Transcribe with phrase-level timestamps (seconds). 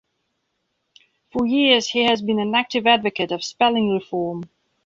[1.31, 4.45] For years he has been an active advocate of spelling reform.